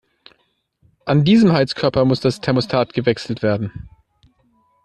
[1.05, 3.87] An diesem Heizkörper muss das Thermostat gewechselt werden.